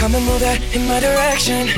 Come 0.00 0.14
and 0.14 0.24
move 0.24 0.40
that 0.40 0.58
in 0.74 0.88
my 0.88 0.98
direction. 0.98 1.68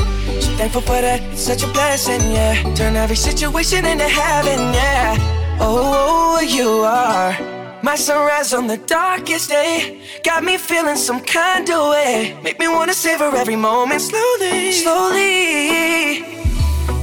So 0.40 0.56
thankful 0.56 0.82
for 0.82 1.00
that, 1.00 1.20
it's 1.32 1.42
such 1.42 1.64
a 1.64 1.66
blessing, 1.66 2.20
yeah. 2.30 2.54
Turn 2.74 2.94
every 2.94 3.16
situation 3.16 3.84
into 3.84 4.08
heaven, 4.08 4.60
yeah. 4.72 5.16
Oh, 5.58 6.38
oh, 6.38 6.40
you 6.40 6.68
are 6.86 7.36
my 7.82 7.96
sunrise 7.96 8.54
on 8.54 8.68
the 8.68 8.76
darkest 8.76 9.50
day. 9.50 10.00
Got 10.22 10.44
me 10.44 10.56
feeling 10.56 10.94
some 10.94 11.20
kind 11.20 11.68
of 11.68 11.90
way. 11.90 12.38
Make 12.44 12.60
me 12.60 12.68
wanna 12.68 12.94
savor 12.94 13.34
every 13.34 13.56
moment 13.56 14.00
slowly, 14.00 14.70
slowly. 14.70 16.41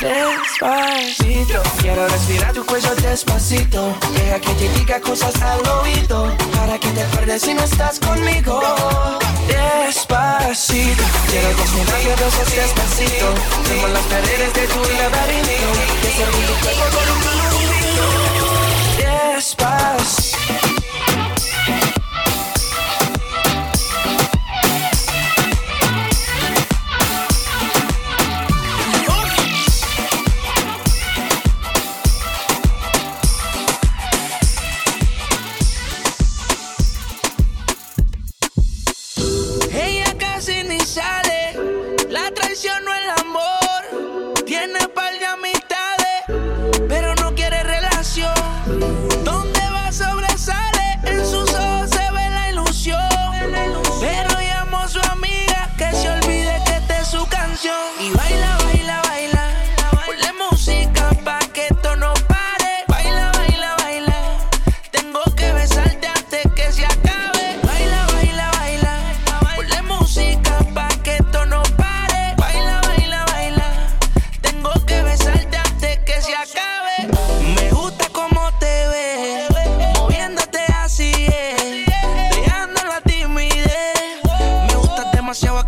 Despacito, 0.00 1.62
quiero 1.80 2.06
respirar 2.08 2.52
tu 2.52 2.64
cuello 2.66 2.94
despacito. 2.96 3.94
Deja 4.12 4.38
que 4.40 4.52
te 4.54 4.68
diga 4.78 5.00
cosas 5.00 5.34
al 5.40 5.66
oído. 5.66 6.36
Para 6.54 6.78
que 6.78 6.88
te 6.88 7.02
pierdas 7.04 7.40
si 7.40 7.54
no 7.54 7.62
estás 7.64 7.98
conmigo. 8.00 8.60
Despacito, 9.48 11.02
quiero 11.30 11.48
desnudarte 11.48 12.24
besos 12.24 12.54
despacito. 12.54 13.26
Tengo 13.68 13.88
las 13.88 14.02
paredes 14.04 14.52
de 14.52 14.66
tu 14.66 14.80
laberinto. 14.80 15.46
Tu 16.46 16.54
cuerpo 16.62 16.98
con 16.98 17.15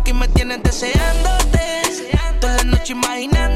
que 0.09 0.13
me 0.15 0.27
tienes 0.29 0.63
deseándote. 0.63 1.59
Toda 2.41 2.57
la 2.57 2.63
noche 2.63 2.93
imaginando 2.93 3.48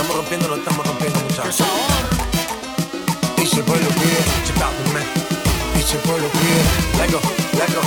estamos 0.00 0.16
rompiendo, 0.16 0.48
lo 0.48 0.56
estamos 0.56 0.86
rompiendo, 0.86 1.20
muchachos. 1.20 1.66
Y 3.36 3.46
si 3.46 3.58
el 3.58 3.64
pueblo 3.64 3.88
pide, 3.88 4.16
check 4.46 4.56
Y 5.78 5.82
si 5.82 5.96
el 5.96 6.02
pueblo 6.02 6.28
pide, 6.28 6.62
let 6.98 7.12
go, 7.12 7.20
let 7.58 7.74
go. 7.74 7.82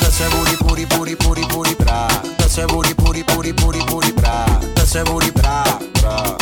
Dese 0.00 0.24
puri, 0.28 0.86
puri, 0.86 1.16
puri, 1.16 1.46
puri, 1.46 1.74
bra. 1.76 2.06
Dese 2.36 2.66
booty, 2.66 2.94
puri, 2.94 3.24
puri, 3.24 3.52
puri, 3.54 3.80
puri, 3.80 4.12
bra. 4.12 4.44
Dese 4.74 5.02
booty, 5.04 5.30
bra, 5.30 5.64
bra. 6.02 6.39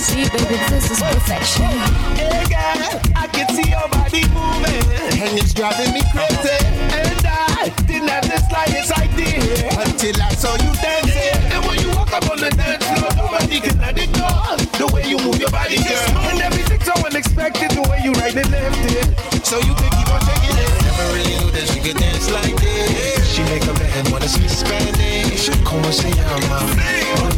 See, 0.00 0.24
baby, 0.32 0.56
this 0.72 0.90
is 0.90 1.00
perfection. 1.00 1.68
Hey 2.16 2.44
girl, 2.48 3.00
I 3.14 3.28
can 3.28 3.46
see 3.52 3.68
your 3.68 3.84
body 3.92 4.24
moving, 4.32 5.20
and 5.20 5.36
it's 5.36 5.52
driving 5.52 5.92
me 5.92 6.00
crazy. 6.12 6.56
And 6.96 7.20
I 7.28 7.68
didn't 7.84 8.08
have 8.08 8.24
the 8.24 8.40
slightest 8.48 8.96
idea 8.96 9.68
until 9.76 10.16
I 10.22 10.32
saw 10.32 10.56
you 10.56 10.72
dancing. 10.80 11.36
And 11.52 11.60
when 11.68 11.76
you 11.84 11.88
walk 11.92 12.12
up 12.16 12.24
on 12.32 12.40
the 12.40 12.48
dance 12.50 12.84
floor, 12.96 13.12
nobody 13.16 13.60
can 13.60 13.76
ignore 13.92 14.56
the 14.80 14.88
way 14.92 15.04
you 15.04 15.18
move 15.20 15.36
your 15.36 15.52
body, 15.52 15.76
girl. 15.76 16.08
And 16.32 16.40
everything's 16.40 16.86
so 16.88 16.96
unexpected, 17.04 17.70
the 17.76 17.84
way 17.84 18.00
you 18.02 18.12
right 18.16 18.34
and 18.34 18.50
left 18.50 18.80
it. 18.88 19.04
So 19.44 19.60
you 19.60 19.74
can 19.76 19.90
keep 19.92 20.08
on 20.08 20.20
shaking 20.24 20.56
it. 20.56 20.70
Never 20.80 21.04
really 21.12 21.36
knew 21.44 21.50
that 21.52 21.68
she 21.68 21.80
could 21.84 22.00
dance 22.00 22.30
like 22.32 22.56
this. 22.56 23.28
She 23.28 23.44
make 23.52 23.64
a 23.68 23.74
man 23.76 24.10
wanna 24.10 24.28
speak 24.28 24.48
Spanish. 24.48 25.50
Como 25.64 25.92
se 25.92 26.08
llama? 26.08 27.29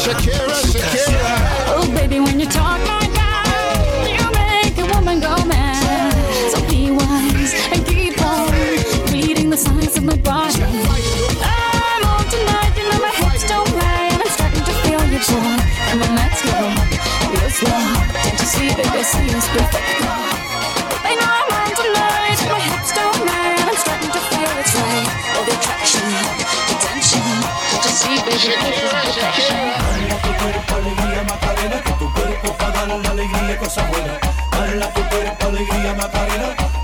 Shakira, 0.00 0.48
Shakira. 0.72 1.19
Can't 27.90 28.06
you 28.06 28.16
see, 28.16 28.22
baby, 28.22 28.54
this 28.62 28.84
is 28.84 28.92
perfection. 28.92 29.90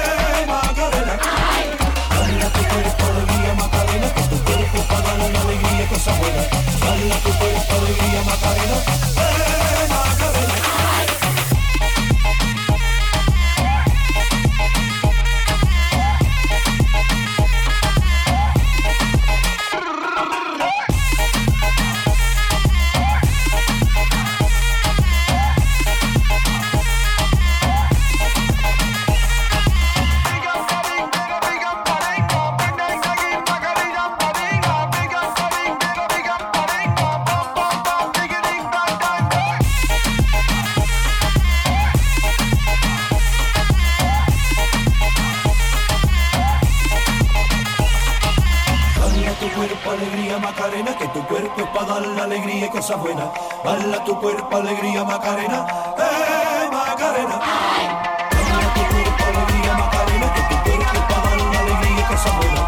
es 51.63 51.69
para 51.69 51.87
dar 51.87 52.07
la 52.07 52.25
alegría 52.25 52.67
y 52.67 52.69
cosas 52.69 52.99
buenas. 53.01 53.29
Bala 53.65 54.05
tu 54.05 54.19
cuerpo, 54.21 54.57
alegría, 54.57 55.05
Macarena, 55.05 55.67
eh, 55.99 56.69
Macarena. 56.71 57.39
Bala 57.39 58.75
tu 58.75 58.81
cuerpo, 58.93 59.25
alegría, 59.25 59.75
Macarena, 59.75 60.35
que 60.35 60.55
tu 60.55 60.63
cuerpo 60.63 60.93
es 60.95 61.15
para 61.15 61.23
dar 61.23 61.55
la 61.55 61.59
alegría 61.61 62.01
y 62.01 62.05
cosas 62.05 62.37
buenas. 62.37 62.66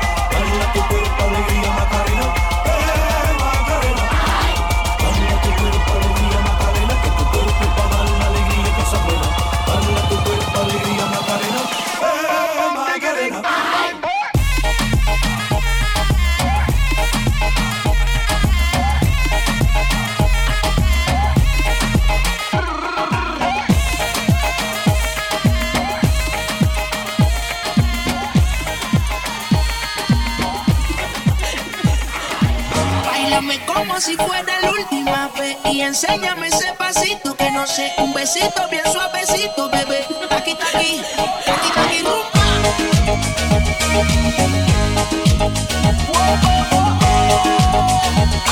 Báilame 33.38 33.64
como 33.66 34.00
si 34.00 34.16
fuera 34.16 34.61
la 34.61 34.71
última 34.73 35.30
vez 35.38 35.57
y 35.71 35.83
enséñame 35.83 36.49
ese 36.49 36.75
pasito 36.76 37.37
que 37.37 37.49
no 37.52 37.64
sé, 37.68 37.92
un 37.99 38.12
besito 38.12 38.68
bien 38.68 38.83
suavecito, 38.90 39.71
bebé. 39.71 40.04
Aquí, 40.30 40.57
aquí, 40.75 41.00
aquí, 41.47 41.71
aquí, 41.76 42.02
rumba. 42.02 42.42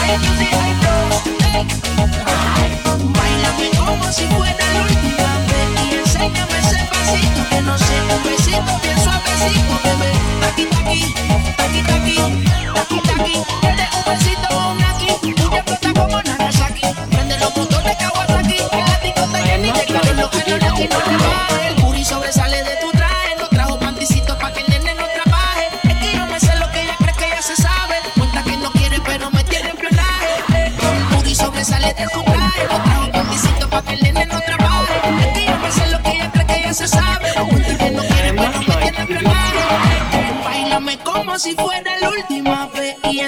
Ay, 0.02 0.18
tú 0.18 0.30
sí, 0.38 0.48
ay, 0.52 0.72
no. 0.82 2.15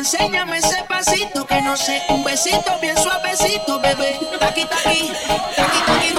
Enséñame 0.09 0.57
ese 0.57 0.83
pasito 0.89 1.45
que 1.47 1.61
no 1.61 1.77
sé, 1.77 2.01
un 2.09 2.25
besito 2.25 2.73
bien 2.81 2.97
suavecito, 2.97 3.79
bebé. 3.79 4.19
Taqui, 4.41 4.65
taqui, 4.65 5.13
taqui, 5.55 5.81
taqui. 5.87 6.15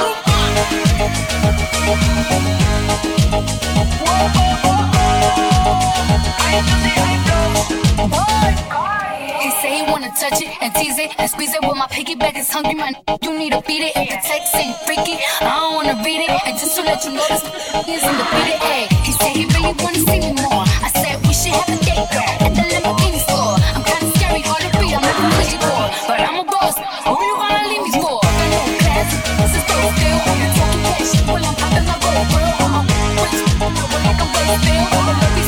He 9.41 9.50
say 9.62 9.77
he 9.77 9.91
wanna 9.91 10.12
touch 10.12 10.39
it 10.41 10.50
and 10.62 10.72
tease 10.75 11.00
it 11.00 11.12
and 11.17 11.27
squeeze 11.27 11.55
it. 11.55 11.62
Well, 11.63 11.74
my 11.74 11.88
piggyback 11.88 12.38
is 12.38 12.51
hungry, 12.51 12.75
man. 12.75 12.93
You 13.24 13.36
need 13.39 13.53
to 13.53 13.62
feed 13.63 13.81
it. 13.81 13.93
If 13.96 14.10
the 14.10 14.19
text 14.22 14.55
ain't 14.55 14.75
freaky, 14.86 15.17
I 15.41 15.50
don't 15.50 15.74
wanna 15.74 15.96
read 16.05 16.29
it. 16.29 16.29
And 16.46 16.60
just 16.60 16.75
to 16.75 16.84
let 16.84 17.03
you 17.05 17.13
know, 17.13 17.25
this 17.27 17.41
is 17.41 18.03
undefeated. 18.03 18.60
Hey, 18.62 18.88
he 19.03 19.12
said 19.13 19.34
he 19.36 19.46
really 19.46 19.74
wanna 19.81 19.98
see 19.98 20.19
me 20.19 20.34
more. 20.43 20.65
I 20.86 20.89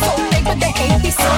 so 0.03 0.11
fake, 0.29 0.45
but 0.45 0.59
they 0.59 0.71
hate 0.71 1.11
so. 1.11 1.29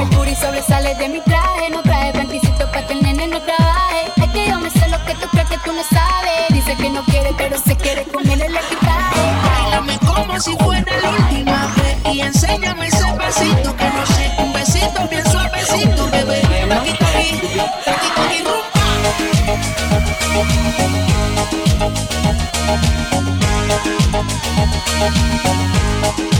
El 0.00 0.06
booty 0.16 0.34
sobresale 0.34 0.94
de 0.96 1.08
mi 1.08 1.20
traje, 1.20 1.70
no 1.70 1.82
trae 1.82 2.12
panticito 2.12 2.70
pa' 2.72 2.82
que 2.86 2.92
el 2.94 3.02
nene 3.02 3.26
no 3.26 3.40
trabaje. 3.40 4.12
Es 4.16 4.30
que 4.30 4.48
yo 4.48 4.58
me 4.58 4.70
sé 4.70 4.88
lo 4.88 4.98
que 5.04 5.14
tú 5.14 5.26
crees 5.32 5.48
que 5.48 5.58
tú 5.58 5.72
no 5.72 5.82
sabes. 5.82 6.48
Dice 6.50 6.76
que 6.76 6.90
no 6.90 7.02
quiere, 7.04 7.32
pero 7.36 7.56
se 7.58 7.76
quiere 7.76 8.04
comer 8.04 8.42
el 8.42 8.56
equipaje. 8.56 9.20
Báilame 9.44 9.98
como 10.06 10.38
si 10.40 10.56
fuera 10.56 10.92
la 11.02 11.10
última 11.10 11.72
vez 11.76 12.14
y 12.14 12.20
enséñame 12.20 12.86
ese 12.88 13.04
pasito 13.18 13.76
que 13.76 13.84
no 13.84 14.06
sé, 14.06 14.32
un 14.38 14.52
besito 14.52 15.08
bien 15.10 15.24
suavecito, 15.30 16.10
bebé. 16.10 16.40
Taqui, 16.68 16.92
taqui, 16.98 17.40
taqui, 17.84 18.08
taqui, 18.14 18.38
rumba. 18.44 18.76
Thank 26.06 26.36